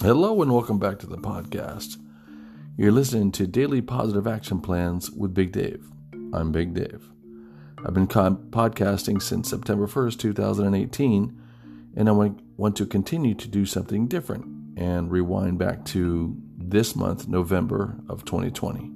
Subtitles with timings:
[0.00, 1.96] Hello, and welcome back to the podcast.
[2.76, 5.88] You're listening to Daily Positive Action Plans with Big Dave.
[6.32, 7.10] I'm Big Dave.
[7.84, 11.42] I've been podcasting since September 1st, 2018,
[11.96, 17.26] and I want to continue to do something different and rewind back to this month,
[17.26, 18.92] November of 2020.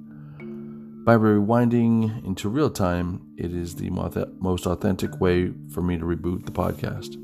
[1.03, 6.45] By rewinding into real time, it is the most authentic way for me to reboot
[6.45, 7.19] the podcast.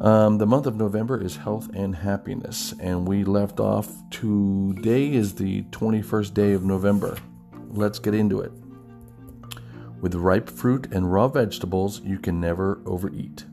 [0.00, 3.92] Um, the month of November is health and happiness, and we left off.
[4.10, 7.18] Today is the 21st day of November.
[7.68, 8.50] Let's get into it.
[10.00, 13.44] With ripe fruit and raw vegetables, you can never overeat.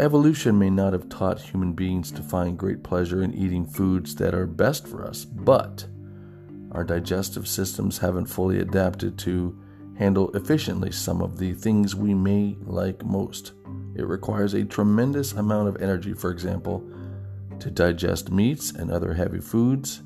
[0.00, 4.34] Evolution may not have taught human beings to find great pleasure in eating foods that
[4.34, 5.86] are best for us, but
[6.72, 9.58] our digestive systems haven't fully adapted to
[9.98, 13.52] handle efficiently some of the things we may like most.
[13.96, 16.84] It requires a tremendous amount of energy, for example,
[17.60, 20.02] to digest meats and other heavy foods,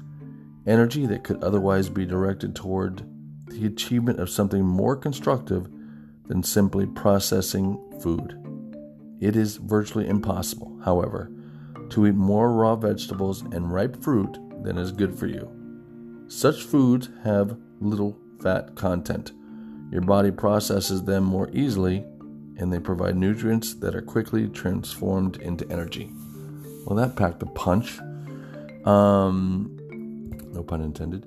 [0.67, 3.03] energy that could otherwise be directed toward
[3.49, 5.69] the achievement of something more constructive
[6.27, 8.37] than simply processing food.
[9.21, 11.33] It is virtually impossible, however,
[11.91, 15.51] to eat more raw vegetables and ripe fruit than is good for you.
[16.29, 19.33] Such foods have little fat content.
[19.91, 22.05] Your body processes them more easily
[22.57, 26.11] and they provide nutrients that are quickly transformed into energy.
[26.85, 27.99] Well, that packed a punch.
[28.85, 29.77] Um,
[30.53, 31.27] no pun intended.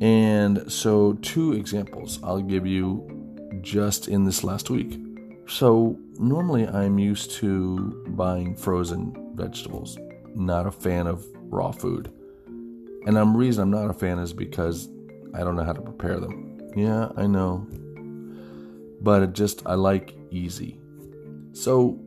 [0.00, 3.08] And so, two examples I'll give you
[3.60, 4.98] just in this last week.
[5.46, 9.98] So, normally I'm used to buying frozen vegetables,
[10.34, 12.12] not a fan of raw food.
[13.06, 14.88] And the reason I'm not a fan is because
[15.34, 16.60] I don't know how to prepare them.
[16.76, 17.66] Yeah, I know.
[19.02, 20.80] But it just, I like easy.
[21.52, 21.98] So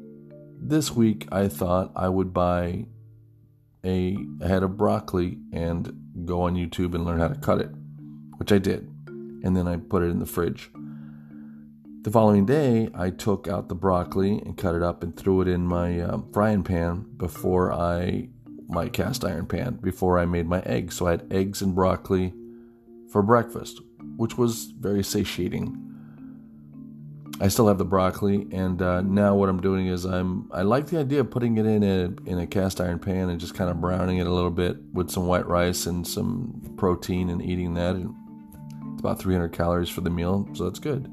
[0.61, 2.85] this week I thought I would buy
[3.83, 7.69] a, a head of broccoli and go on YouTube and learn how to cut it,
[8.37, 8.89] which I did.
[9.43, 10.71] And then I put it in the fridge.
[12.01, 15.47] The following day, I took out the broccoli and cut it up and threw it
[15.47, 18.29] in my um, frying pan before I,
[18.67, 20.95] my cast iron pan, before I made my eggs.
[20.95, 22.33] So I had eggs and broccoli
[23.11, 23.81] for breakfast,
[24.17, 25.84] which was very satiating.
[27.41, 30.87] I still have the broccoli, and uh, now what I'm doing is I'm I like
[30.87, 33.69] the idea of putting it in a in a cast iron pan and just kind
[33.69, 37.73] of browning it a little bit with some white rice and some protein and eating
[37.73, 37.95] that.
[37.95, 38.15] And
[38.93, 41.11] it's about 300 calories for the meal, so that's good.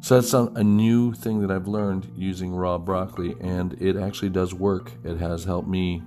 [0.00, 4.54] So that's a new thing that I've learned using raw broccoli, and it actually does
[4.54, 4.92] work.
[5.04, 6.02] It has helped me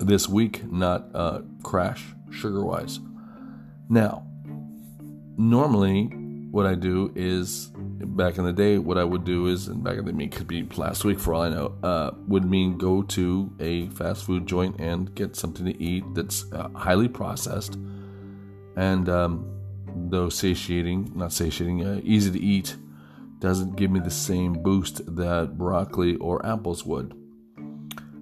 [0.00, 3.00] this week not uh, crash sugar wise.
[3.88, 4.26] Now,
[5.36, 6.10] normally
[6.52, 9.96] what I do is back in the day, what I would do is, and back
[9.96, 13.02] in the mean could be last week for all I know, uh, would mean go
[13.02, 17.78] to a fast food joint and get something to eat that's uh, highly processed
[18.76, 19.50] and um,
[20.10, 22.76] though satiating, not satiating, uh, easy to eat,
[23.38, 27.14] doesn't give me the same boost that broccoli or apples would.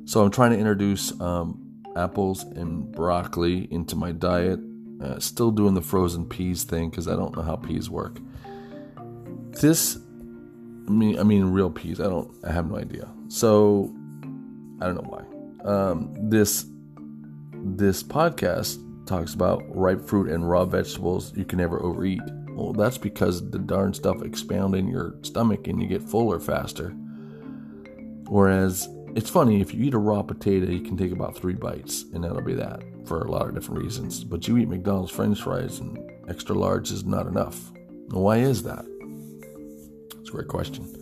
[0.04, 4.60] So I'm trying to introduce um, apples and broccoli into my diet.
[5.02, 8.18] Uh, still doing the frozen peas thing because I don't know how peas work.
[9.60, 9.96] This,
[10.86, 12.00] I mean, I mean, real peas.
[12.00, 12.30] I don't.
[12.44, 13.08] I have no idea.
[13.28, 13.94] So,
[14.80, 15.70] I don't know why.
[15.70, 16.66] Um, this
[17.62, 22.20] this podcast talks about ripe fruit and raw vegetables you can never overeat.
[22.50, 26.90] Well, that's because the darn stuff expound in your stomach and you get fuller faster.
[28.28, 32.04] Whereas it's funny if you eat a raw potato, you can take about three bites,
[32.12, 34.22] and that'll be that for a lot of different reasons.
[34.22, 35.98] But you eat McDonald's French fries, and
[36.28, 37.72] extra large is not enough.
[38.08, 38.84] Why is that?
[40.20, 40.96] It's a great question.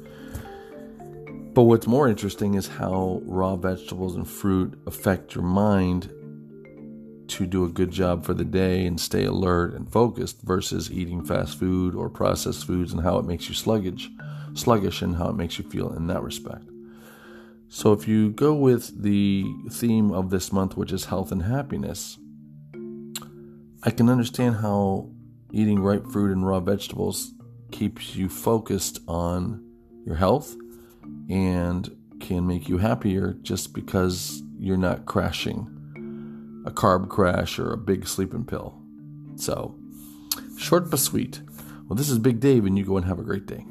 [1.54, 6.10] But what's more interesting is how raw vegetables and fruit affect your mind
[7.28, 11.24] to do a good job for the day and stay alert and focused versus eating
[11.24, 14.08] fast food or processed foods and how it makes you sluggish,
[14.54, 16.64] sluggish and how it makes you feel in that respect.
[17.68, 22.18] So if you go with the theme of this month which is health and happiness,
[23.82, 25.10] I can understand how
[25.52, 27.32] eating ripe fruit and raw vegetables
[27.70, 29.64] keeps you focused on
[30.04, 30.56] your health
[31.28, 35.74] and can make you happier just because you're not crashing
[36.66, 38.74] a carb crash or a big sleeping pill.
[39.36, 39.78] So,
[40.58, 41.40] short but sweet.
[41.86, 43.64] Well, this is Big Dave, and you go and have a great day.